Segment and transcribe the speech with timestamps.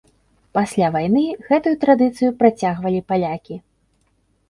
[0.57, 3.63] Пасля вайны гэтую традыцыю працягвалі палякі.